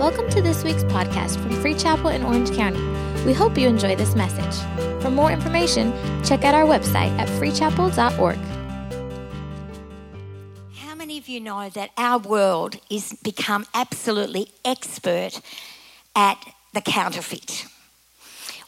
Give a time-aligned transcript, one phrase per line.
[0.00, 2.80] Welcome to this week's podcast from Free Chapel in Orange County.
[3.26, 4.58] We hope you enjoy this message.
[5.02, 5.92] For more information,
[6.24, 8.38] check out our website at freechapel.org.
[10.76, 15.38] How many of you know that our world is become absolutely expert
[16.16, 16.42] at
[16.72, 17.66] the counterfeit?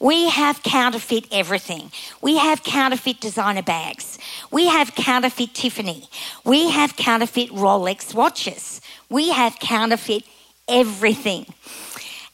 [0.00, 1.92] We have counterfeit everything.
[2.20, 4.18] We have counterfeit designer bags.
[4.50, 6.10] We have counterfeit Tiffany.
[6.44, 8.82] We have counterfeit Rolex watches.
[9.08, 10.24] We have counterfeit
[10.72, 11.46] everything.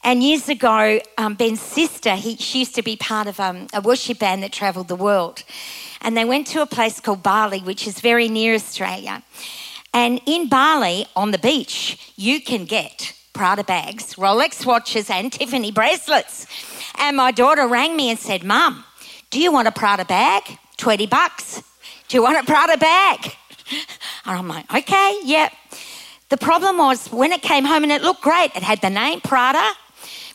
[0.03, 3.81] And years ago, um, Ben's sister, he, she used to be part of um, a
[3.81, 5.43] worship band that travelled the world.
[6.01, 9.21] And they went to a place called Bali, which is very near Australia.
[9.93, 15.71] And in Bali, on the beach, you can get Prada bags, Rolex watches, and Tiffany
[15.71, 16.47] bracelets.
[16.97, 18.85] And my daughter rang me and said, Mum,
[19.29, 20.43] do you want a Prada bag?
[20.77, 21.61] 20 bucks.
[22.07, 23.33] Do you want a Prada bag?
[24.25, 25.53] And I'm like, okay, yep.
[26.29, 29.19] The problem was when it came home and it looked great, it had the name
[29.21, 29.71] Prada,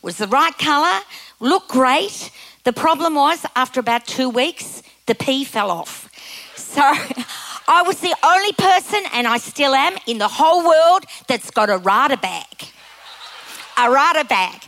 [0.03, 1.01] was the right colour,
[1.39, 2.31] looked great.
[2.65, 6.11] The problem was after about two weeks, the P fell off.
[6.57, 6.83] So
[7.69, 11.71] I was the only person, and I still am, in the whole world that's got
[11.71, 12.69] a Rada bag.
[13.79, 14.63] A Rada bag.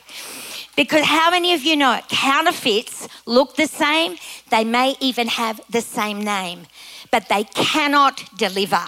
[0.77, 2.09] Because how many of you know it?
[2.09, 4.17] counterfeits look the same?
[4.51, 6.67] They may even have the same name,
[7.11, 8.85] but they cannot deliver.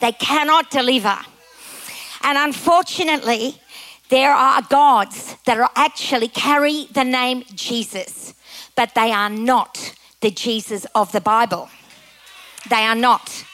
[0.00, 1.18] They cannot deliver.
[2.22, 3.60] And unfortunately,
[4.08, 8.34] there are gods that are actually carry the name Jesus,
[8.76, 11.68] but they are not the Jesus of the Bible.
[12.68, 13.44] They are not.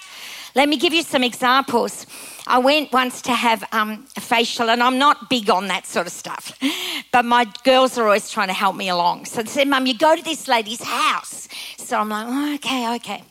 [0.54, 2.06] Let me give you some examples.
[2.46, 6.06] I went once to have um, a facial, and I'm not big on that sort
[6.06, 6.56] of stuff,
[7.12, 9.26] but my girls are always trying to help me along.
[9.26, 11.48] So they said, Mum, you go to this lady's house.
[11.76, 13.22] So I'm like, oh, okay, okay.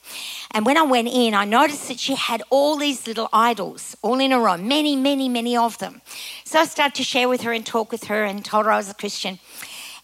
[0.52, 4.20] And when I went in, I noticed that she had all these little idols all
[4.20, 6.02] in a row, many, many, many of them.
[6.44, 8.78] So I started to share with her and talk with her and told her I
[8.78, 9.40] was a Christian.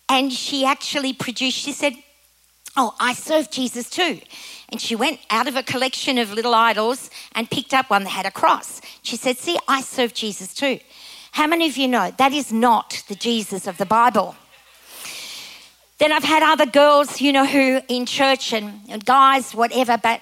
[0.09, 1.93] And she actually produced, she said,
[2.75, 4.19] Oh, I serve Jesus too.
[4.69, 8.09] And she went out of a collection of little idols and picked up one that
[8.11, 8.81] had a cross.
[9.01, 10.79] She said, See, I serve Jesus too.
[11.33, 14.35] How many of you know that is not the Jesus of the Bible?
[16.01, 20.19] Then I've had other girls, you know, who in church and, and guys, whatever, but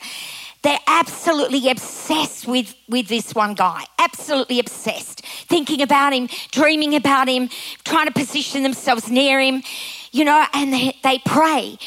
[0.62, 7.30] they're absolutely obsessed with, with this one guy, absolutely obsessed, thinking about him, dreaming about
[7.30, 7.48] him,
[7.86, 9.64] trying to position themselves near him,
[10.12, 11.78] you know, and they, they pray.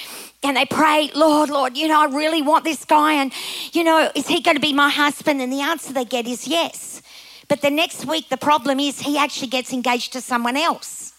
[0.42, 3.30] And they pray, Lord, Lord, you know, I really want this guy, and,
[3.72, 5.42] you know, is he going to be my husband?
[5.42, 7.02] And the answer they get is yes.
[7.46, 11.11] But the next week, the problem is he actually gets engaged to someone else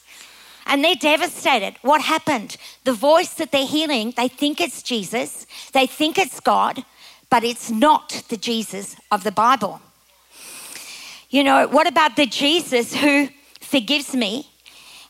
[0.65, 1.75] and they're devastated.
[1.81, 2.57] What happened?
[2.83, 6.85] The voice that they're hearing, they think it's Jesus, they think it's God,
[7.29, 9.81] but it's not the Jesus of the Bible.
[11.29, 13.29] You know, what about the Jesus who
[13.59, 14.49] forgives me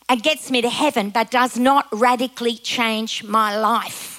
[0.08, 4.13] and gets me to heaven, but does not radically change my life?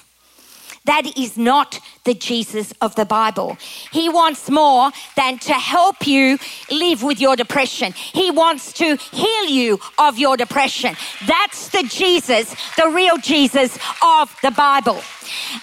[0.85, 3.57] That is not the Jesus of the Bible.
[3.91, 6.37] He wants more than to help you
[6.69, 7.93] live with your depression.
[7.93, 10.95] He wants to heal you of your depression.
[11.25, 15.01] That's the Jesus, the real Jesus of the Bible.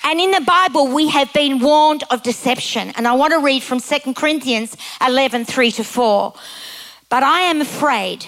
[0.03, 2.93] And in the Bible, we have been warned of deception.
[2.97, 6.34] And I want to read from 2 Corinthians 11 3 to 4.
[7.09, 8.27] But I am afraid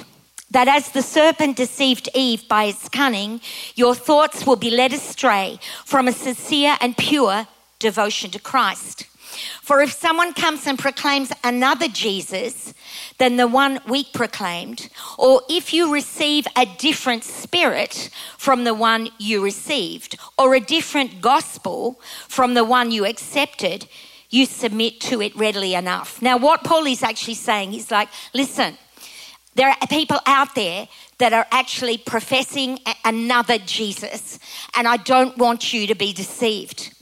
[0.54, 3.40] that as the serpent deceived Eve by its cunning,
[3.74, 7.48] your thoughts will be led astray from a sincere and pure
[7.80, 9.06] devotion to Christ.
[9.62, 12.72] For if someone comes and proclaims another Jesus
[13.18, 14.88] than the one we proclaimed,
[15.18, 21.20] or if you receive a different spirit from the one you received, or a different
[21.20, 23.88] gospel from the one you accepted,
[24.30, 26.22] you submit to it readily enough.
[26.22, 28.78] Now, what Paul is actually saying, is like, listen,
[29.54, 30.88] there are people out there
[31.18, 34.38] that are actually professing another Jesus,
[34.74, 36.92] and I don't want you to be deceived.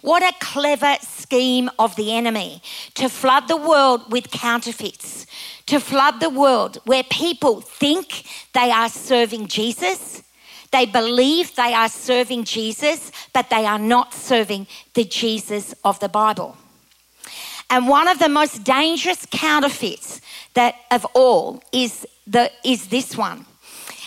[0.00, 2.62] What a clever scheme of the enemy
[2.94, 5.26] to flood the world with counterfeits,
[5.66, 8.24] to flood the world where people think
[8.54, 10.22] they are serving Jesus.
[10.70, 16.08] They believe they are serving Jesus, but they are not serving the Jesus of the
[16.08, 16.56] Bible.
[17.70, 20.20] And one of the most dangerous counterfeits
[20.54, 23.46] that of all is the is this one.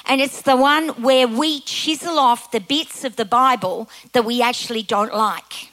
[0.05, 4.41] And it's the one where we chisel off the bits of the Bible that we
[4.41, 5.69] actually don't like.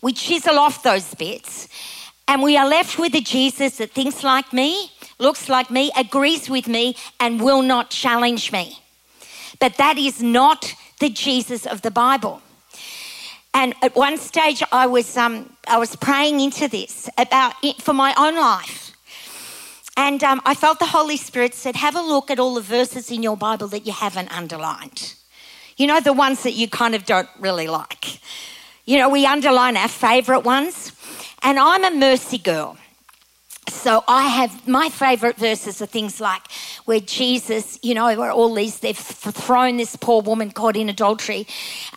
[0.00, 1.68] We chisel off those bits
[2.28, 6.50] and we are left with a Jesus that thinks like me, looks like me, agrees
[6.50, 8.80] with me, and will not challenge me.
[9.60, 12.42] But that is not the Jesus of the Bible.
[13.56, 17.94] And at one stage, I was, um, I was praying into this about it for
[17.94, 18.92] my own life.
[19.96, 23.10] And um, I felt the Holy Spirit said, Have a look at all the verses
[23.10, 25.14] in your Bible that you haven't underlined.
[25.78, 28.20] You know, the ones that you kind of don't really like.
[28.84, 30.92] You know, we underline our favourite ones.
[31.42, 32.76] And I'm a mercy girl.
[33.68, 36.42] So I have my favourite verses are things like
[36.84, 41.46] where Jesus, you know, where all these they've thrown this poor woman caught in adultery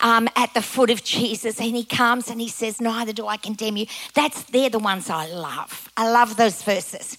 [0.02, 3.36] um, at the foot of Jesus, and he comes and he says, "Neither do I
[3.36, 5.90] condemn you." That's they're the ones I love.
[5.96, 7.18] I love those verses.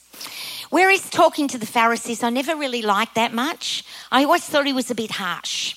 [0.70, 3.84] Where he's talking to the Pharisees, I never really liked that much.
[4.12, 5.76] I always thought he was a bit harsh.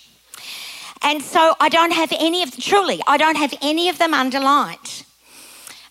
[1.03, 5.05] And so I don't have any of, truly, I don't have any of them underlined.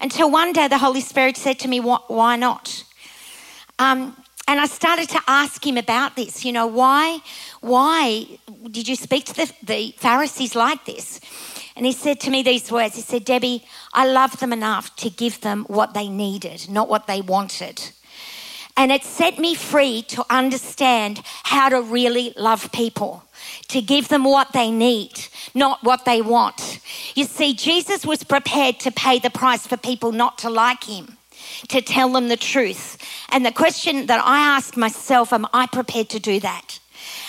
[0.04, 2.84] Until one day the Holy Spirit said to me, Why not?
[3.80, 4.18] Um,
[4.50, 6.44] and I started to ask him about this.
[6.44, 7.20] You know, why,
[7.62, 8.28] why
[8.70, 11.22] did you speak to the, the Pharisees like this?
[11.78, 13.64] And he said to me these words He said, Debbie,
[13.94, 17.82] I love them enough to give them what they needed, not what they wanted.
[18.76, 23.24] And it set me free to understand how to really love people
[23.70, 26.73] to give them what they need, not what they want.
[27.16, 31.18] You see, Jesus was prepared to pay the price for people not to like him,
[31.70, 32.98] to tell them the truth.
[33.30, 36.80] And the question that I ask myself, am I prepared to do that?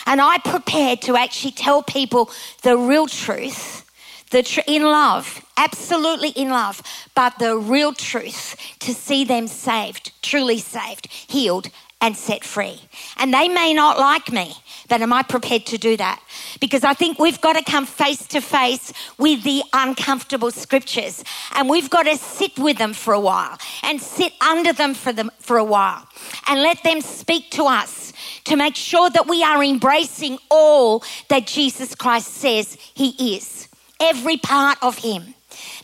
[0.06, 2.30] And I prepared to actually tell people
[2.62, 3.90] the real truth,
[4.30, 6.82] the tr- in love, absolutely in love,
[7.14, 11.68] but the real truth to see them saved, truly saved, healed,
[12.04, 12.78] and set free.
[13.16, 14.52] And they may not like me,
[14.90, 16.22] but am I prepared to do that?
[16.60, 21.24] Because I think we've got to come face to face with the uncomfortable scriptures
[21.54, 25.14] and we've got to sit with them for a while and sit under them for
[25.14, 26.06] them for a while
[26.46, 28.12] and let them speak to us
[28.44, 33.66] to make sure that we are embracing all that Jesus Christ says he is.
[33.98, 35.34] Every part of him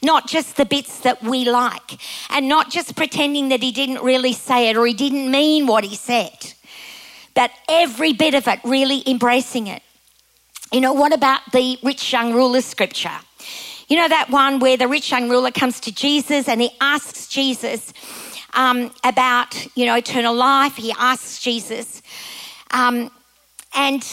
[0.03, 1.99] not just the bits that we like,
[2.31, 5.85] and not just pretending that he didn't really say it or he didn't mean what
[5.85, 6.55] he said
[7.35, 9.83] but every bit of it, really embracing it.
[10.73, 13.19] You know, what about the rich young ruler scripture?
[13.89, 17.27] You know, that one where the rich young ruler comes to Jesus and he asks
[17.29, 17.93] Jesus
[18.55, 20.77] um, about, you know, eternal life.
[20.77, 22.03] He asks Jesus.
[22.73, 23.11] Um,
[23.75, 24.05] and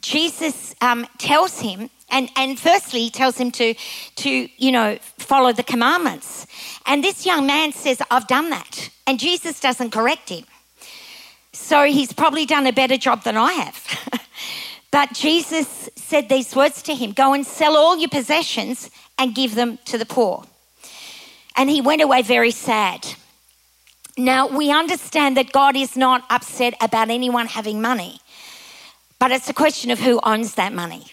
[0.00, 3.74] Jesus um, tells him, and, and firstly, he tells him to,
[4.16, 6.46] to, you know, follow the commandments.
[6.86, 8.90] And this young man says, I've done that.
[9.06, 10.44] And Jesus doesn't correct him.
[11.52, 14.20] So he's probably done a better job than I have.
[14.90, 19.54] but Jesus said these words to him Go and sell all your possessions and give
[19.54, 20.44] them to the poor.
[21.56, 23.06] And he went away very sad.
[24.16, 28.20] Now, we understand that God is not upset about anyone having money,
[29.18, 31.06] but it's a question of who owns that money.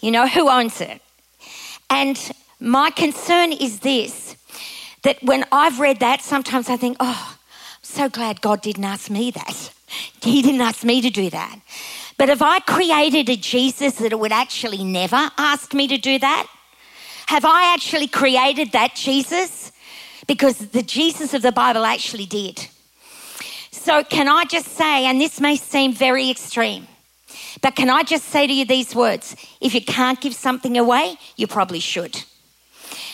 [0.00, 1.00] You know, who owns it?
[1.88, 2.18] And
[2.58, 4.36] my concern is this
[5.02, 9.10] that when I've read that, sometimes I think, oh, I'm so glad God didn't ask
[9.10, 9.72] me that.
[10.22, 11.58] He didn't ask me to do that.
[12.16, 16.46] But if I created a Jesus that would actually never ask me to do that,
[17.26, 19.72] have I actually created that Jesus?
[20.26, 22.68] Because the Jesus of the Bible actually did.
[23.70, 26.86] So, can I just say, and this may seem very extreme,
[27.62, 29.36] but can I just say to you these words?
[29.60, 32.24] If you can't give something away, you probably should.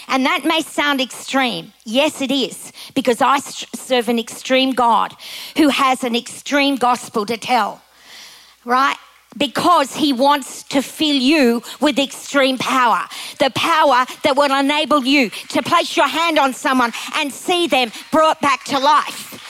[0.08, 1.72] And that may sound extreme.
[1.84, 5.14] Yes, it is, because I serve an extreme God
[5.56, 7.82] who has an extreme gospel to tell,
[8.64, 8.96] right?
[9.36, 13.04] Because he wants to fill you with extreme power.
[13.38, 17.90] The power that will enable you to place your hand on someone and see them
[18.12, 19.42] brought back to life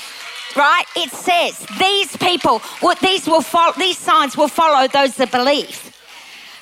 [0.56, 0.84] right?
[0.96, 5.92] It says these people, what these will follow, these signs will follow those that believe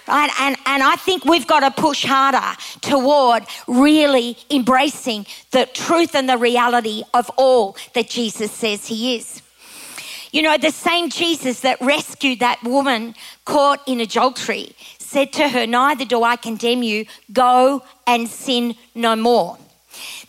[0.07, 0.31] right?
[0.41, 6.29] And, and I think we've got to push harder toward really embracing the truth and
[6.29, 9.43] the reality of all that Jesus says he is.
[10.33, 15.65] You know, the same Jesus that rescued that woman caught in adultery said to her,
[15.67, 19.57] Neither do I condemn you, go and sin no more.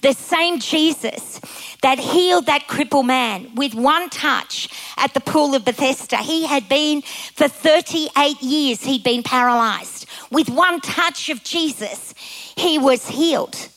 [0.01, 1.39] The same Jesus
[1.81, 6.17] that healed that crippled man with one touch at the pool of Bethesda.
[6.17, 10.07] He had been for 38 years, he'd been paralyzed.
[10.31, 12.13] With one touch of Jesus,
[12.55, 13.69] he was healed.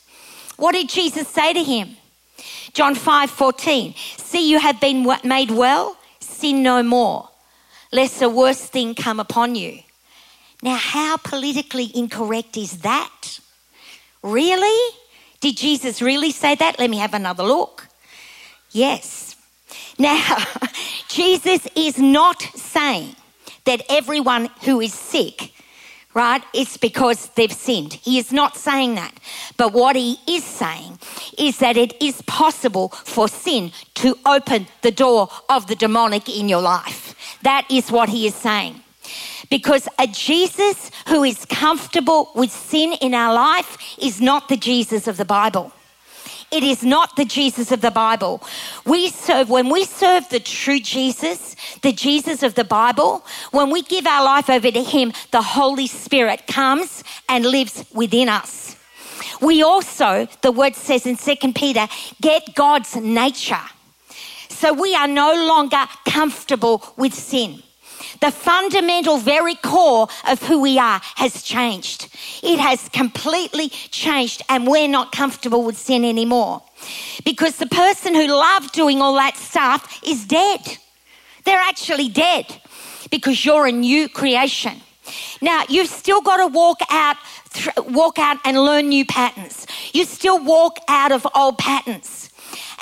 [0.57, 1.97] What did Jesus say to him?
[2.73, 3.93] John 5 14.
[4.17, 7.29] See, you have been made well, sin no more,
[7.91, 9.79] lest a worse thing come upon you.
[10.61, 13.39] Now, how politically incorrect is that?
[14.21, 14.95] Really?
[15.39, 16.79] Did Jesus really say that?
[16.79, 17.87] Let me have another look.
[18.71, 19.35] Yes.
[19.97, 20.37] Now,
[21.07, 23.15] Jesus is not saying
[23.65, 25.53] that everyone who is sick,
[26.13, 26.43] right?
[26.53, 27.93] It's because they've sinned.
[27.93, 29.13] He is not saying that.
[29.57, 30.99] But what he is saying
[31.37, 36.49] is that it is possible for sin to open the door of the demonic in
[36.49, 37.15] your life.
[37.43, 38.83] That is what he is saying.
[39.49, 45.07] Because a Jesus who is comfortable with sin in our life is not the Jesus
[45.07, 45.73] of the Bible.
[46.51, 48.41] It is not the Jesus of the Bible.
[48.85, 53.83] We serve, when we serve the true Jesus, the Jesus of the Bible, when we
[53.83, 58.75] give our life over to Him, the Holy Spirit comes and lives within us.
[59.41, 61.87] We also, the word says in 2 Peter,
[62.19, 63.61] get God's nature.
[64.49, 67.61] So we are no longer comfortable with sin.
[68.21, 72.09] The fundamental, very core of who we are has changed.
[72.43, 76.61] It has completely changed, and we're not comfortable with sin anymore.
[77.23, 80.77] Because the person who loved doing all that stuff is dead.
[81.45, 82.45] They're actually dead
[83.09, 84.81] because you're a new creation.
[85.41, 87.17] Now, you've still got to walk out
[87.77, 89.65] walk out and learn new patterns.
[89.93, 92.29] You still walk out of old patterns.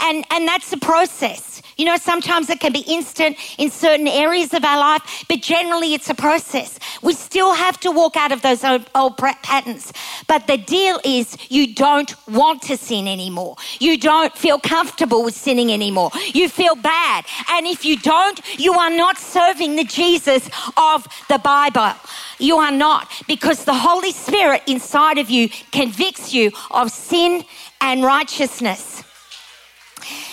[0.02, 1.62] And and that's the process.
[1.78, 5.94] You know, sometimes it can be instant in certain areas of our life, but generally
[5.94, 6.80] it's a process.
[7.04, 9.94] We still have to walk out of those old, old patterns.
[10.28, 13.56] But the deal is you don't want to sin anymore.
[13.80, 16.10] You don't feel comfortable with sinning anymore.
[16.34, 17.26] You feel bad.
[17.50, 21.94] And if you don't, you are not serving the Jesus of the Bible.
[22.40, 27.46] You are not, because the Holy Spirit inside of you convicts you of sin
[27.82, 29.04] and righteousness.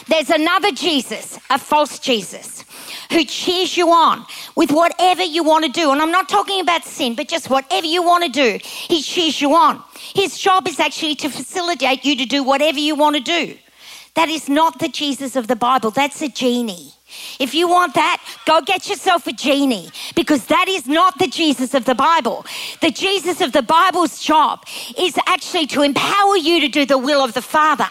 [0.08, 2.64] There's another Jesus, a false Jesus,
[3.10, 5.92] who cheers you on with whatever you want to do.
[5.92, 9.40] And I'm not talking about sin, but just whatever you want to do, he cheers
[9.40, 9.82] you on.
[10.14, 13.56] His job is actually to facilitate you to do whatever you want to do.
[14.14, 16.92] That is not the Jesus of the Bible, that's a genie.
[17.38, 21.74] If you want that, go get yourself a genie because that is not the Jesus
[21.74, 22.44] of the Bible.
[22.80, 24.64] The Jesus of the Bible's job
[24.98, 27.88] is actually to empower you to do the will of the Father.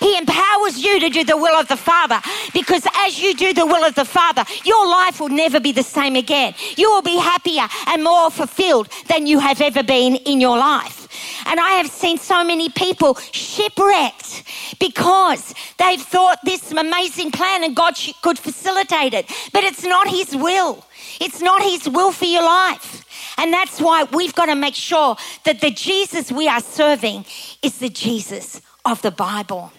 [0.00, 2.20] He empowers you to do the will of the Father
[2.52, 5.82] because as you do the will of the Father, your life will never be the
[5.82, 6.54] same again.
[6.76, 11.08] You will be happier and more fulfilled than you have ever been in your life.
[11.46, 14.44] And I have seen so many people shipwrecked
[14.80, 19.30] because they've thought this amazing plan and God could facilitate it.
[19.52, 20.84] But it's not His will.
[21.20, 23.04] It's not His will for your life.
[23.38, 27.24] And that's why we've got to make sure that the Jesus we are serving
[27.62, 29.72] is the Jesus of the Bible.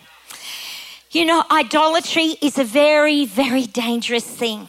[1.11, 4.67] You know, idolatry is a very, very dangerous thing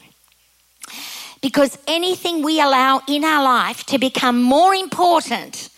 [1.43, 5.69] because anything we allow in our life to become more important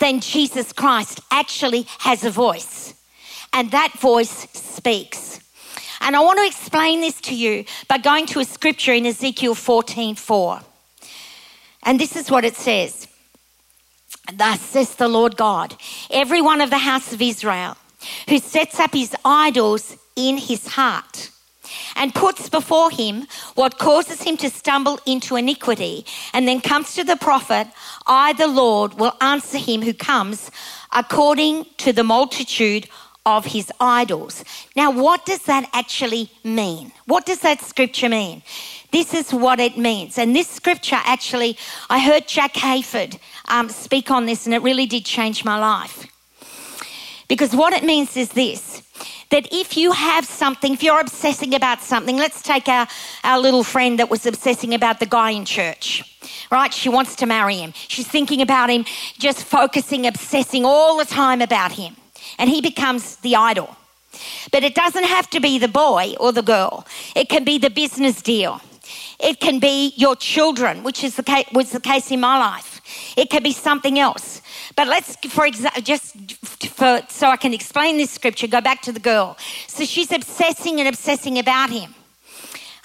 [0.00, 2.94] than Jesus Christ actually has a voice,
[3.52, 5.40] and that voice speaks.
[6.00, 9.54] And I want to explain this to you by going to a scripture in Ezekiel
[9.54, 10.60] 14 4.
[11.84, 13.08] And this is what it says
[14.32, 15.76] Thus says the Lord God,
[16.10, 17.76] every one of the house of Israel
[18.28, 21.30] who sets up his idols in his heart
[21.96, 27.04] and puts before him what causes him to stumble into iniquity, and then comes to
[27.04, 27.68] the prophet,
[28.06, 30.50] I, the Lord, will answer him who comes
[30.92, 32.88] according to the multitude
[33.26, 34.42] of his idols.
[34.74, 36.92] Now, what does that actually mean?
[37.04, 38.42] What does that scripture mean?
[38.90, 40.16] This is what it means.
[40.16, 41.58] And this scripture actually,
[41.90, 46.06] I heard Jack Hayford um, speak on this, and it really did change my life.
[47.28, 48.82] Because what it means is this
[49.30, 52.88] that if you have something, if you're obsessing about something, let's take our,
[53.24, 56.18] our little friend that was obsessing about the guy in church,
[56.50, 56.72] right?
[56.72, 57.74] She wants to marry him.
[57.74, 58.86] She's thinking about him,
[59.18, 61.94] just focusing, obsessing all the time about him.
[62.38, 63.76] And he becomes the idol.
[64.50, 67.70] But it doesn't have to be the boy or the girl, it can be the
[67.70, 68.62] business deal.
[69.20, 72.77] It can be your children, which is the case, was the case in my life.
[73.16, 74.42] It could be something else.
[74.76, 76.14] But let's, for example, just
[76.66, 79.36] for, so I can explain this scripture, go back to the girl.
[79.66, 81.94] So she's obsessing and obsessing about him.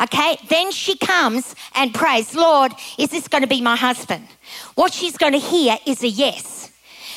[0.01, 4.27] Okay, then she comes and prays, Lord, is this going to be my husband?
[4.75, 6.72] What she's going to hear is a yes.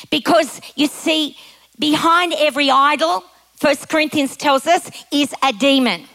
[0.09, 1.37] Because you see,
[1.79, 3.23] behind every idol,
[3.55, 6.05] First Corinthians tells us, is a demon.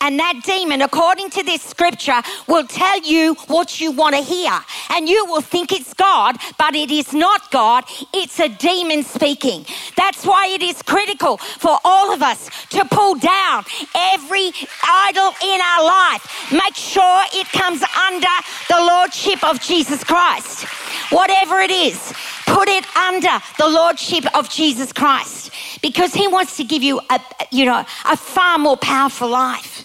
[0.00, 4.52] And that demon, according to this scripture, will tell you what you want to hear.
[4.90, 7.84] And you will think it's God, but it is not God.
[8.14, 9.66] It's a demon speaking.
[9.96, 15.60] That's why it is critical for all of us to pull down every idol in
[15.60, 16.52] our life.
[16.52, 18.34] Make sure it comes under
[18.68, 20.64] the Lordship of Jesus Christ.
[21.10, 22.12] Whatever it is,
[22.46, 25.50] put it under the Lordship of Jesus Christ
[25.82, 27.20] because He wants to give you a,
[27.50, 29.84] you know, a far more powerful life.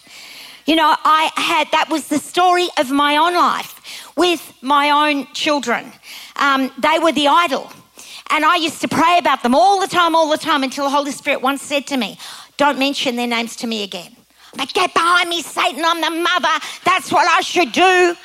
[0.65, 5.27] You know, I had, that was the story of my own life with my own
[5.33, 5.91] children.
[6.37, 7.71] um, they were the idol.
[8.29, 10.89] And I used to pray about them all the time, all the time, until the
[10.89, 12.17] Holy Spirit once said to me,
[12.57, 14.15] Don't mention their names to me again.
[14.53, 16.65] I'm like, Get behind me, Satan, I'm the mother.
[16.83, 18.15] That's what I should do.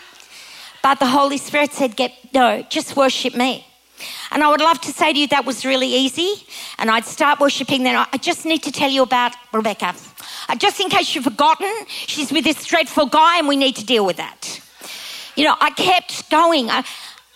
[0.83, 3.67] But the Holy Spirit said, Get no, just worship me.
[4.31, 6.47] And I would love to say to you that was really easy.
[6.78, 7.83] And I'd start worshiping.
[7.83, 9.95] Then I just need to tell you about Rebecca.
[10.49, 13.85] Uh, just in case you've forgotten, she's with this dreadful guy and we need to
[13.85, 14.61] deal with that.
[15.37, 16.71] You know, I kept going.
[16.71, 16.83] Uh,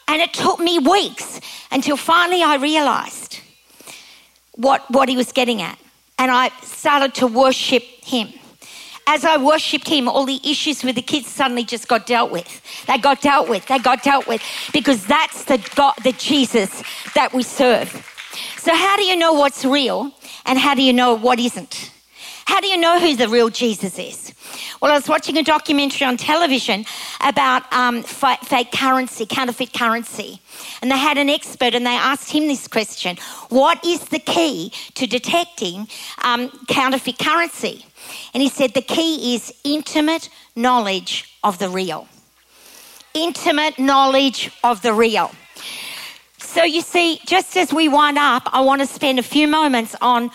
[0.08, 1.40] and it took me weeks
[1.70, 3.40] until finally I realized
[4.52, 5.78] what, what he was getting at.
[6.18, 8.28] And I started to worship him.
[9.06, 12.62] As I worshipped him, all the issues with the kids suddenly just got dealt with.
[12.86, 13.66] They got dealt with.
[13.66, 14.42] They got dealt with
[14.72, 16.82] because that's the God, the Jesus
[17.14, 17.90] that we serve.
[18.58, 20.12] So, how do you know what's real
[20.46, 21.90] and how do you know what isn't?
[22.44, 24.32] How do you know who the real Jesus is?
[24.80, 26.84] Well, I was watching a documentary on television
[27.20, 30.40] about um, fake currency, counterfeit currency.
[30.80, 33.16] And they had an expert and they asked him this question
[33.48, 35.88] What is the key to detecting
[36.24, 37.84] um, counterfeit currency?
[38.34, 42.08] And he said the key is intimate knowledge of the real.
[43.14, 45.30] Intimate knowledge of the real.
[46.38, 49.96] So you see, just as we wind up, I want to spend a few moments
[50.00, 50.30] on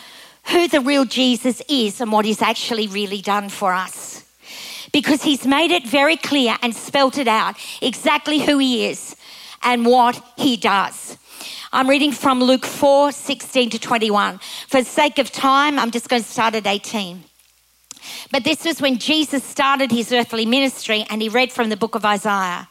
[0.45, 4.23] who the real Jesus is and what he's actually really done for us.
[4.91, 9.15] Because he's made it very clear and spelt it out exactly who he is
[9.61, 11.17] and what he does.
[11.71, 14.39] I'm reading from Luke 4 16 to 21.
[14.67, 17.23] For the sake of time, I'm just going to start at 18.
[18.31, 21.95] But this was when Jesus started his earthly ministry and he read from the book
[21.95, 22.67] of Isaiah.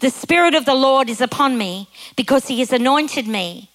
[0.00, 3.70] The Spirit of the Lord is upon me because he has anointed me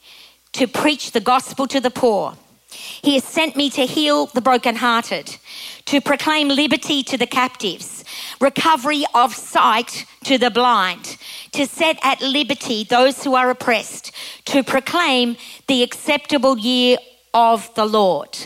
[0.54, 2.38] to preach the gospel to the poor.
[2.72, 5.38] He has sent me to heal the brokenhearted,
[5.86, 8.06] to proclaim liberty to the captives,
[8.40, 11.18] recovery of sight to the blind,
[11.52, 14.12] to set at liberty those who are oppressed,
[14.46, 15.36] to proclaim
[15.68, 16.98] the acceptable year
[17.34, 18.38] of the Lord.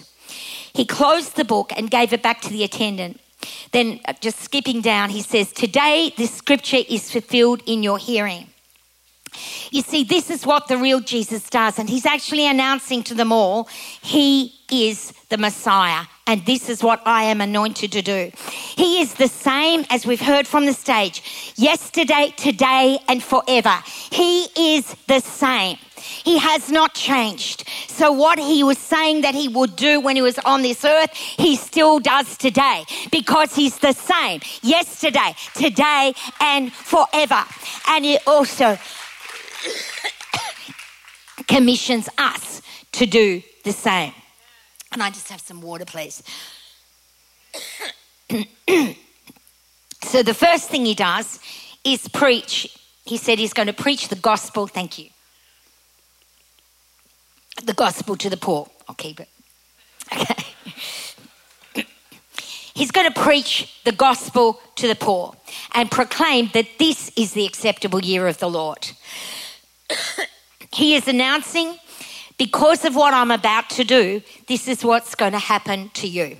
[0.75, 3.22] He closed the book and gave it back to the attendant.
[3.72, 8.50] Then, uh, just skipping down, he says, Today this scripture is fulfilled in your hearing.
[9.72, 13.31] You see, this is what the real Jesus does, and he's actually announcing to them
[13.31, 13.68] all,
[14.01, 18.31] He is the Messiah, and this is what I am anointed to do.
[18.75, 23.77] He is the same as we've heard from the stage yesterday, today, and forever.
[24.11, 25.77] He is the same.
[26.24, 27.68] He has not changed.
[27.87, 31.13] So, what he was saying that he would do when he was on this earth,
[31.15, 37.44] he still does today because he's the same yesterday, today, and forever.
[37.87, 38.77] And he also
[41.48, 42.61] commissions us
[42.94, 44.13] to do the same.
[44.91, 46.24] And I just have some water, please.
[50.03, 51.39] so, the first thing he does
[51.83, 52.77] is preach.
[53.05, 54.68] He said he's going to preach the gospel.
[54.68, 55.09] Thank you.
[57.63, 58.70] The gospel to the poor.
[58.87, 59.29] I'll keep it.
[60.13, 60.35] Okay.
[62.75, 65.33] He's going to preach the gospel to the poor
[65.74, 68.91] and proclaim that this is the acceptable year of the Lord.
[70.74, 71.77] he is announcing,
[72.37, 76.35] because of what I'm about to do, this is what's going to happen to you.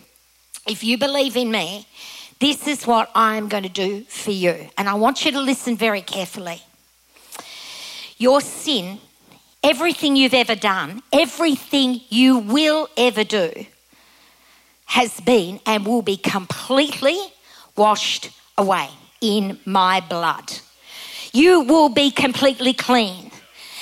[0.67, 1.88] If you believe in me,
[2.39, 4.69] this is what I'm going to do for you.
[4.78, 6.62] And I want you to listen very carefully.
[8.17, 8.99] Your sin,
[9.65, 13.51] everything you've ever done, everything you will ever do,
[14.86, 17.19] has been and will be completely
[17.75, 18.88] washed away
[19.21, 20.54] in my blood.
[21.34, 23.32] You will be completely clean.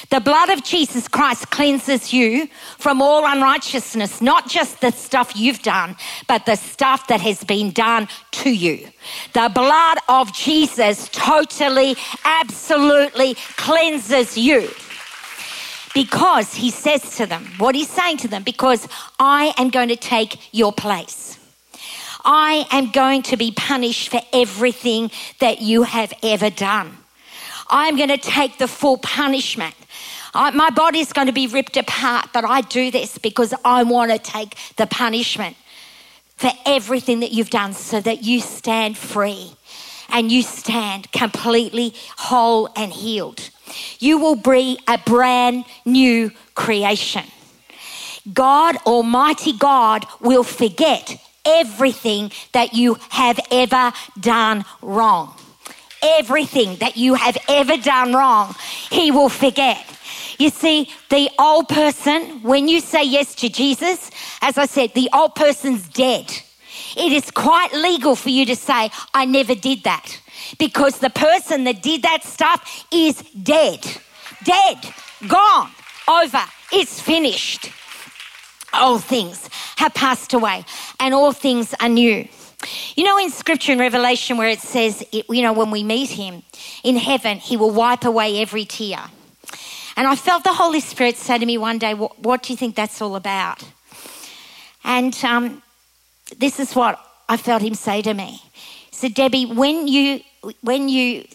[0.10, 5.62] The blood of Jesus Christ cleanses you from all unrighteousness, not just the stuff you've
[5.62, 8.88] done, but the stuff that has been done to you.
[9.34, 14.70] The blood of Jesus totally, absolutely cleanses you.
[15.94, 18.88] Because he says to them, what he's saying to them, because
[19.20, 21.38] I am going to take your place.
[22.26, 26.98] I am going to be punished for everything that you have ever done.
[27.70, 29.76] I'm going to take the full punishment.
[30.34, 34.12] I, my body's going to be ripped apart, but I do this because I want
[34.12, 35.58] to take the punishment
[36.38, 39.52] for everything that you've done so that you stand free
[40.10, 43.50] and you stand completely whole and healed.
[44.00, 47.24] You will be a brand new creation.
[48.32, 55.36] God, Almighty God, will forget everything that you have ever done wrong.
[56.02, 58.56] Everything that you have ever done wrong,
[58.90, 59.86] He will forget.
[60.38, 64.10] You see, the old person, when you say yes to Jesus,
[64.42, 66.32] as I said, the old person's dead.
[66.96, 70.20] It is quite legal for you to say, I never did that.
[70.60, 73.86] Because the person that did that stuff is dead.
[74.44, 74.78] dead,
[75.28, 75.72] gone,
[76.08, 77.72] over, it's finished.
[78.74, 80.66] All things have passed away,
[81.00, 82.28] and all things are new.
[82.96, 86.44] You know, in scripture in Revelation, where it says, you know, when we meet him
[86.84, 89.00] in heaven, he will wipe away every tear.
[89.96, 92.58] And I felt the Holy Spirit say to me one day, What, what do you
[92.58, 93.64] think that's all about?
[94.84, 95.62] And um,
[96.38, 98.42] this is what I felt him say to me.
[98.90, 100.22] He said, Debbie, when you,
[100.62, 101.26] when you,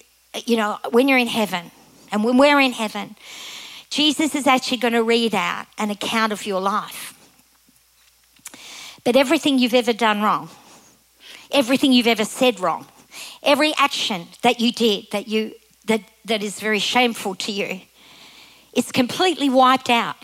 [0.47, 1.71] you know, when you're in heaven,
[2.11, 3.17] and when we're in heaven,
[3.91, 7.15] Jesus is actually going to read out an account of your life.
[9.05, 10.51] But everything you've ever done wrong,
[11.51, 12.87] everything you've ever said wrong,
[13.43, 15.55] every action that you did that you
[15.87, 17.81] that, that is very shameful to you,
[18.75, 20.17] it's completely wiped out.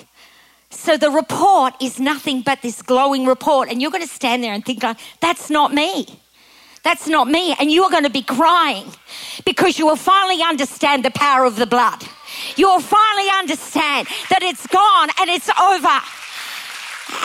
[0.68, 4.52] So the report is nothing but this glowing report, and you're going to stand there
[4.52, 4.84] and think,
[5.20, 6.20] "That's not me."
[6.84, 7.56] That's not me.
[7.58, 8.86] And you are going to be crying
[9.44, 12.04] because you will finally understand the power of the blood.
[12.56, 16.00] You will finally understand that it's gone and it's over.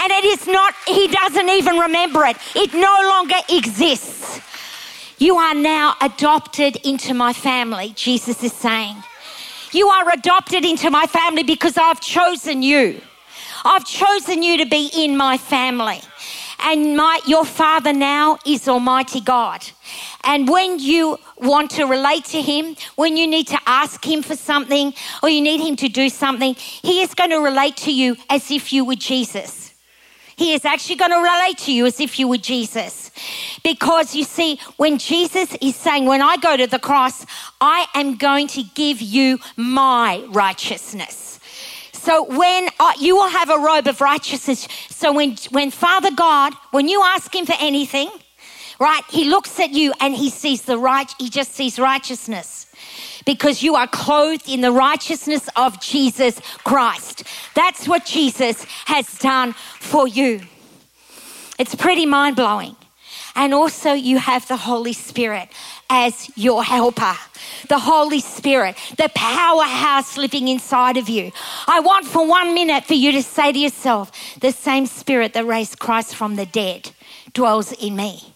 [0.01, 2.37] And it is not, he doesn't even remember it.
[2.55, 4.39] It no longer exists.
[5.17, 8.95] You are now adopted into my family, Jesus is saying.
[9.73, 13.01] You are adopted into my family because I've chosen you.
[13.65, 16.01] I've chosen you to be in my family.
[16.61, 19.65] And my, your Father now is Almighty God.
[20.23, 24.35] And when you want to relate to Him, when you need to ask Him for
[24.35, 24.93] something
[25.23, 28.51] or you need Him to do something, He is going to relate to you as
[28.51, 29.73] if you were Jesus.
[30.35, 33.11] He is actually going to relate to you as if you were Jesus.
[33.61, 37.25] Because you see, when Jesus is saying, When I go to the cross,
[37.59, 41.38] I am going to give you my righteousness.
[41.99, 44.67] So when uh, you will have a robe of righteousness.
[44.89, 48.09] So when, when Father God, when you ask him for anything,
[48.79, 52.67] right, he looks at you and he sees the right, he just sees righteousness
[53.25, 57.23] because you are clothed in the righteousness of Jesus Christ.
[57.53, 60.41] That's what Jesus has done for you.
[61.59, 62.77] It's pretty mind blowing.
[63.39, 65.47] And also, you have the Holy Spirit
[65.89, 67.15] as your helper.
[67.69, 71.31] The Holy Spirit, the powerhouse living inside of you.
[71.65, 75.45] I want for one minute for you to say to yourself, the same Spirit that
[75.45, 76.91] raised Christ from the dead
[77.33, 78.33] dwells in me.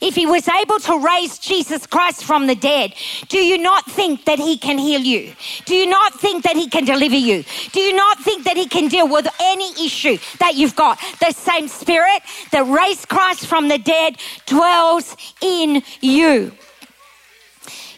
[0.00, 2.94] If he was able to raise Jesus Christ from the dead,
[3.28, 5.34] do you not think that he can heal you?
[5.64, 7.44] Do you not think that he can deliver you?
[7.72, 11.00] Do you not think that he can deal with any issue that you've got?
[11.18, 16.52] The same spirit that raised Christ from the dead dwells in you.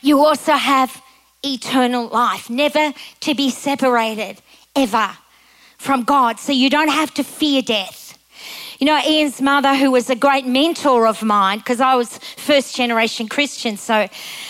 [0.01, 1.03] You also have
[1.45, 4.41] eternal life, never to be separated
[4.75, 5.11] ever
[5.77, 6.39] from God.
[6.39, 8.00] So you don't have to fear death.
[8.81, 12.75] You know, Ian's mother, who was a great mentor of mine, because I was first
[12.75, 14.09] generation Christian, so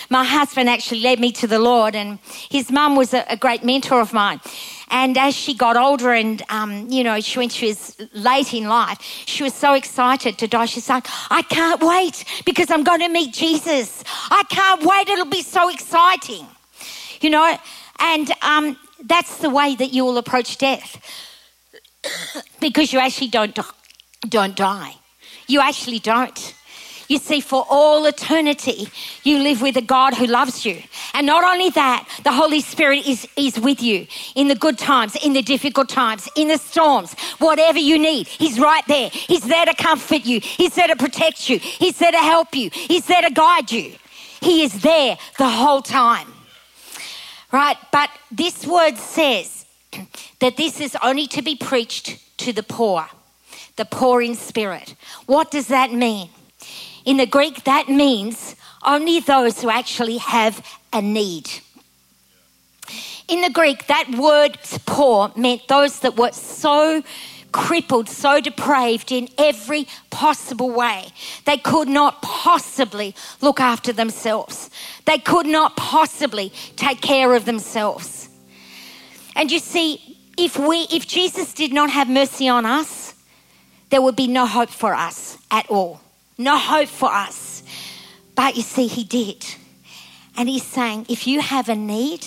[0.09, 2.17] my husband actually led me to the Lord, and
[2.49, 4.39] his mum was a, a great mentor of mine.
[4.89, 8.69] And as she got older and, um, you know, she, when she was late in
[8.69, 10.65] life, she was so excited to die.
[10.65, 14.01] She's like, I can't wait because I'm going to meet Jesus.
[14.29, 15.09] I can't wait.
[15.09, 16.47] It'll be so exciting.
[17.19, 17.57] You know,
[17.99, 21.01] and um, that's the way that you will approach death
[22.61, 23.53] because you actually don't
[24.27, 24.95] don't die.
[25.47, 26.55] You actually don't.
[27.11, 28.87] You see, for all eternity,
[29.23, 30.81] you live with a God who loves you.
[31.13, 35.17] And not only that, the Holy Spirit is, is with you in the good times,
[35.21, 38.29] in the difficult times, in the storms, whatever you need.
[38.29, 39.09] He's right there.
[39.09, 40.39] He's there to comfort you.
[40.39, 41.59] He's there to protect you.
[41.59, 42.69] He's there to help you.
[42.71, 43.93] He's there to guide you.
[44.39, 46.31] He is there the whole time.
[47.51, 47.75] Right?
[47.91, 49.65] But this word says
[50.39, 53.05] that this is only to be preached to the poor
[53.81, 54.93] the poor in spirit.
[55.25, 56.29] What does that mean?
[57.03, 60.63] In the Greek, that means only those who actually have
[60.93, 61.49] a need.
[63.27, 67.01] In the Greek, that word poor meant those that were so
[67.51, 71.07] crippled, so depraved in every possible way.
[71.45, 74.69] They could not possibly look after themselves.
[75.05, 78.29] They could not possibly take care of themselves.
[79.35, 83.15] And you see, if we if Jesus did not have mercy on us,
[83.91, 86.01] there would be no hope for us at all.
[86.37, 87.61] No hope for us.
[88.35, 89.45] But you see, He did.
[90.35, 92.25] And He's saying, if you have a need,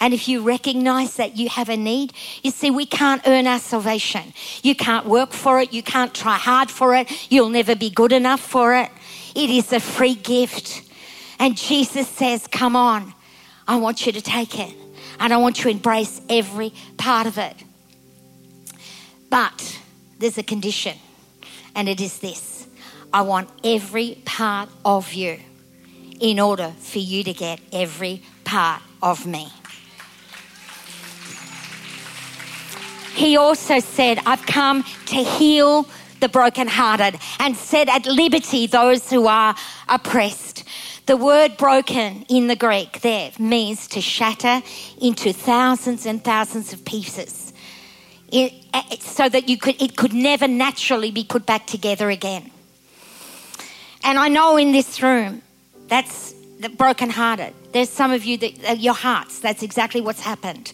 [0.00, 2.12] and if you recognize that you have a need,
[2.42, 4.34] you see, we can't earn our salvation.
[4.62, 5.72] You can't work for it.
[5.72, 7.30] You can't try hard for it.
[7.30, 8.90] You'll never be good enough for it.
[9.34, 10.82] It is a free gift.
[11.38, 13.14] And Jesus says, Come on,
[13.68, 14.74] I want you to take it.
[15.20, 17.54] And I want you to embrace every part of it.
[19.30, 19.78] But
[20.24, 20.96] there's a condition,
[21.74, 22.66] and it is this
[23.12, 25.38] I want every part of you
[26.18, 29.48] in order for you to get every part of me.
[33.14, 35.86] he also said, I've come to heal
[36.20, 39.54] the brokenhearted and set at liberty those who are
[39.90, 40.64] oppressed.
[41.04, 44.62] The word broken in the Greek there means to shatter
[45.02, 47.43] into thousands and thousands of pieces.
[48.36, 52.50] It, so that you could, it could never naturally be put back together again.
[54.02, 55.40] And I know in this room,
[55.86, 57.54] that's the brokenhearted.
[57.70, 60.72] There's some of you that uh, your hearts, that's exactly what's happened.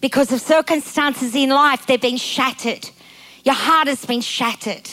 [0.00, 2.88] Because of circumstances in life, they've been shattered.
[3.44, 4.88] Your heart has been shattered.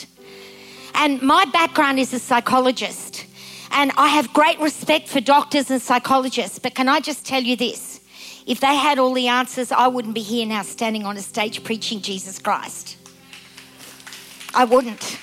[0.95, 3.25] And my background is a psychologist.
[3.71, 6.59] And I have great respect for doctors and psychologists.
[6.59, 7.92] But can I just tell you this?
[8.45, 11.63] If they had all the answers, I wouldn't be here now standing on a stage
[11.63, 12.97] preaching Jesus Christ.
[14.53, 15.17] I wouldn't.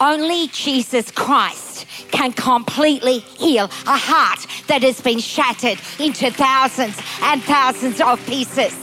[0.00, 7.42] Only Jesus Christ can completely heal a heart that has been shattered into thousands and
[7.42, 8.74] thousands of pieces.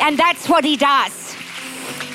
[0.00, 1.34] And that's what he does.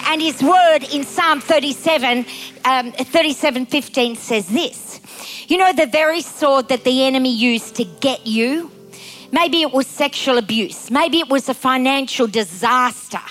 [0.05, 2.25] And his word in Psalm 37,
[2.65, 4.99] um, 37 15 says this
[5.47, 8.71] You know, the very sword that the enemy used to get you,
[9.31, 13.21] maybe it was sexual abuse, maybe it was a financial disaster,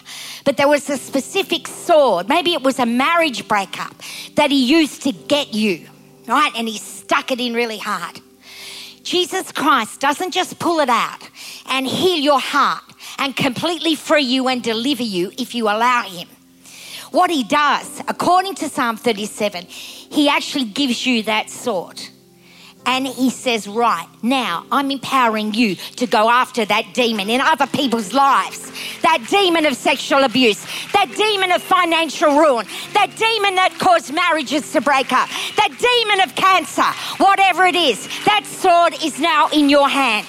[0.45, 2.29] but there was a specific sword.
[2.29, 3.95] Maybe it was a marriage breakup
[4.35, 5.87] that he used to get you,
[6.27, 6.53] right?
[6.57, 8.21] And he stuck it in really hard.
[9.03, 11.29] Jesus Christ doesn't just pull it out
[11.67, 12.85] and heal your heart
[13.19, 16.29] and completely free you and deliver you if you allow him.
[17.11, 22.01] What he does, according to Psalm 37, he actually gives you that sword.
[22.87, 27.67] And he says, Right, now I'm empowering you to go after that demon in other
[27.67, 28.73] people's lives.
[29.03, 34.73] That demon of sexual abuse, that demon of financial ruin, that demon that caused marriages
[34.73, 36.83] to break up, that demon of cancer,
[37.23, 40.27] whatever it is, that sword is now in your hand.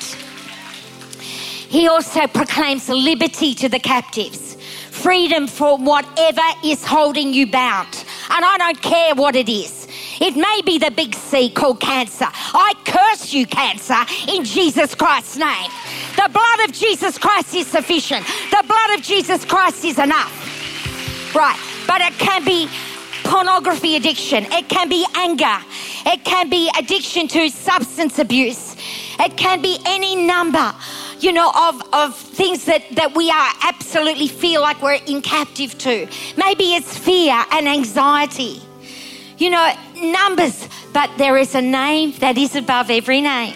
[1.72, 4.56] He also proclaims liberty to the captives,
[4.90, 8.06] freedom from whatever is holding you bound.
[8.30, 9.88] And I don't care what it is.
[10.22, 12.28] It may be the big C called cancer.
[12.30, 15.72] I curse you, cancer, in Jesus Christ's name.
[16.16, 18.26] The blood of Jesus Christ is sufficient.
[18.52, 20.32] The blood of Jesus Christ is enough.
[21.34, 22.70] Right, but it can be
[23.24, 25.58] pornography addiction, it can be anger,
[26.06, 28.76] it can be addiction to substance abuse,
[29.20, 30.74] it can be any number
[31.20, 35.78] you know, of, of things that, that we are absolutely feel like we're in captive
[35.78, 36.08] to.
[36.36, 38.62] Maybe it's fear and anxiety
[39.42, 43.56] you know, numbers, but there is a name that is above every name.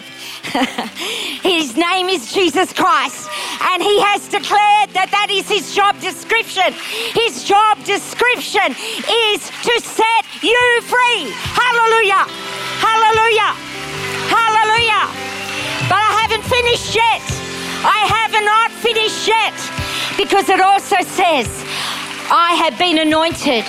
[1.46, 3.30] his name is Jesus Christ,
[3.70, 6.74] and he has declared that that is his job description.
[7.14, 8.74] His job description
[9.30, 11.30] is to set you free.
[11.54, 12.26] Hallelujah!
[12.82, 13.54] Hallelujah!
[14.26, 15.06] Hallelujah!
[15.86, 17.22] But I haven't finished yet.
[17.86, 19.54] I have not finished yet
[20.18, 21.46] because it also says,
[22.26, 23.62] I have been anointed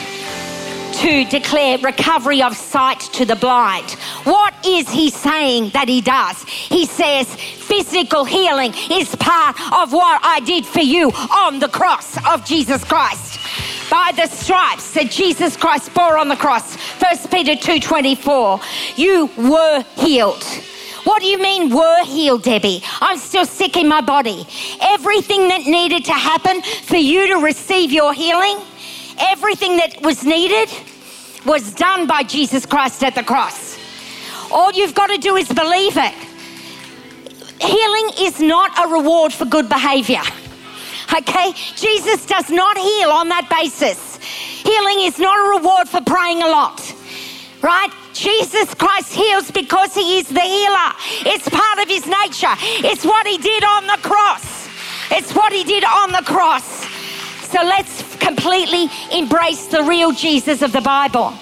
[0.98, 3.92] to declare recovery of sight to the blind.
[4.24, 6.44] What is he saying that he does?
[6.44, 12.18] He says physical healing is part of what I did for you on the cross
[12.26, 13.40] of Jesus Christ.
[13.92, 18.60] By the stripes that Jesus Christ bore on the cross, 1 Peter 2:24,
[18.96, 20.44] you were healed.
[21.04, 22.84] What do you mean were healed, Debbie?
[23.00, 24.46] I'm still sick in my body.
[24.82, 28.58] Everything that needed to happen for you to receive your healing,
[29.20, 30.70] everything that was needed
[31.46, 33.78] was done by Jesus Christ at the cross.
[34.52, 36.14] All you've got to do is believe it.
[37.60, 40.22] Healing is not a reward for good behavior.
[41.16, 41.54] Okay?
[41.76, 44.18] Jesus does not heal on that basis.
[44.18, 46.94] Healing is not a reward for praying a lot.
[47.62, 47.92] Right?
[48.14, 51.34] Jesus Christ heals because he is the healer.
[51.34, 52.54] It's part of his nature.
[52.86, 54.68] It's what he did on the cross.
[55.12, 56.86] It's what he did on the cross.
[57.48, 61.34] So let's completely embrace the real Jesus of the Bible.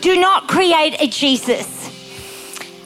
[0.00, 1.68] Do not create a Jesus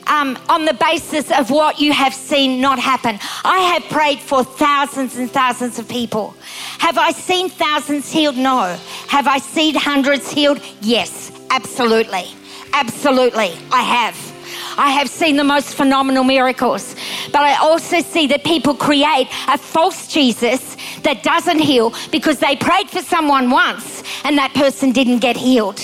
[0.06, 3.18] um, on the basis of what you have seen not happen.
[3.42, 6.34] I have prayed for thousands and thousands of people.
[6.78, 8.36] Have I seen thousands healed?
[8.36, 8.76] No.
[9.08, 10.60] Have I seen hundreds healed?
[10.82, 12.26] Yes, absolutely.
[12.74, 14.36] Absolutely, I have.
[14.76, 16.95] I have seen the most phenomenal miracles.
[17.32, 22.56] But I also see that people create a false Jesus that doesn't heal because they
[22.56, 25.80] prayed for someone once and that person didn't get healed.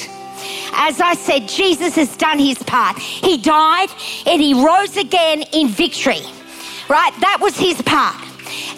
[0.75, 2.99] As I said, Jesus has done his part.
[2.99, 3.91] He died
[4.27, 6.23] and he rose again in victory.
[6.89, 7.13] Right?
[7.21, 8.17] That was his part.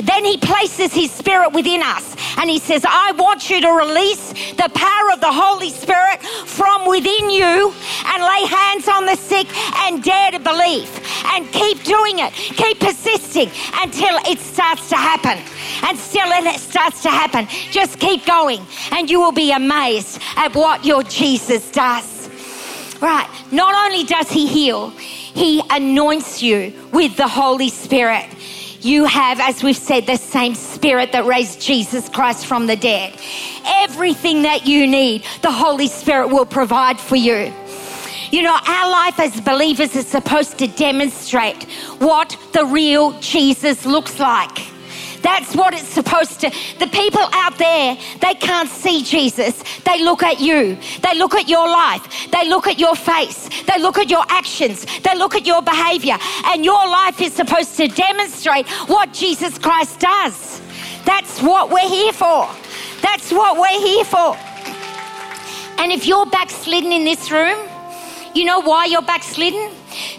[0.01, 4.33] Then he places his spirit within us And he says, I want you to release
[4.53, 7.73] the power of the Holy Spirit from within you
[8.07, 9.47] and lay hands on the sick
[9.85, 10.91] and dare to believe.
[11.27, 12.33] And keep doing it.
[12.33, 13.51] Keep persisting
[13.83, 15.43] until it starts to happen.
[15.85, 17.47] And still it starts to happen.
[17.71, 22.29] Just keep going and you will be amazed at what your Jesus does.
[23.01, 23.29] Right.
[23.51, 28.27] Not only does he heal, he anoints you with the Holy Spirit.
[28.85, 33.19] You have, as we've said, the same spirit that raised Jesus Christ from the dead.
[33.65, 37.51] Everything that you need, the Holy Spirit will provide for you.
[38.31, 41.63] You know, our life as believers is supposed to demonstrate
[41.99, 44.74] what the real Jesus looks like.
[45.25, 46.51] That's what it's supposed to.
[46.79, 49.65] The people out there, they can't see Jesus.
[49.81, 50.77] They look at you.
[51.03, 52.31] They look at your life.
[52.31, 53.49] They look at your face.
[53.65, 54.85] They look at your actions.
[55.01, 56.19] They look at your behavior.
[56.45, 60.61] And your life is supposed to demonstrate what Jesus Christ does.
[61.07, 62.47] That's what we're here for.
[63.01, 64.37] That's what we're here for.
[65.81, 67.59] And if you're backslidden in this room,
[68.35, 69.71] you know why you're backslidden?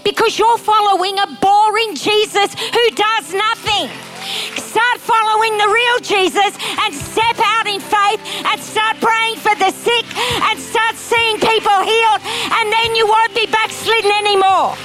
[0.03, 4.14] Because you're following a boring Jesus who does nothing.
[4.57, 9.71] Start following the real Jesus and step out in faith and start praying for the
[9.71, 10.05] sick
[10.49, 14.75] and start seeing people healed, and then you won't be backslidden anymore.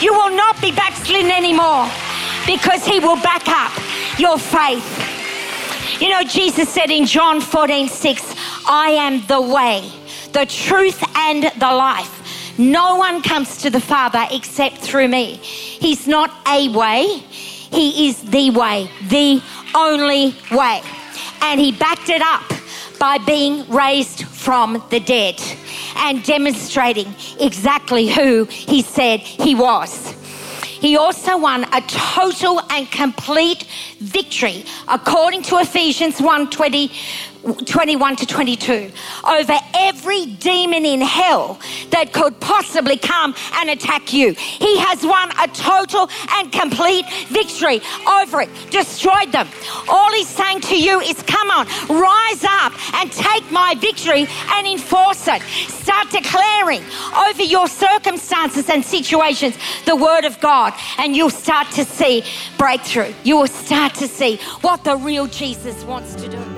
[0.00, 1.88] You will not be backslidden anymore
[2.46, 3.72] because He will back up
[4.18, 4.86] your faith.
[6.00, 8.34] You know, Jesus said in John 14 6,
[8.66, 9.90] I am the way,
[10.32, 12.14] the truth, and the life.
[12.58, 15.34] No one comes to the Father except through me.
[15.36, 17.22] He's not a way,
[17.70, 19.42] he is the way, the
[19.74, 20.82] only way.
[21.42, 22.44] And he backed it up
[22.98, 25.40] by being raised from the dead
[25.96, 30.14] and demonstrating exactly who he said he was.
[30.80, 33.64] He also won a total and complete
[33.98, 36.90] victory according to Ephesians 1:20
[37.54, 38.90] 21 to 22
[39.26, 41.58] over every demon in hell
[41.90, 44.32] that could possibly come and attack you.
[44.32, 49.48] He has won a total and complete victory over it, destroyed them.
[49.88, 54.66] All he's saying to you is, come on, rise up and take my victory and
[54.66, 55.42] enforce it.
[55.68, 56.82] Start declaring
[57.16, 59.56] over your circumstances and situations
[59.86, 62.22] the word of God, and you'll start to see
[62.58, 63.12] breakthrough.
[63.24, 66.57] You will start to see what the real Jesus wants to do.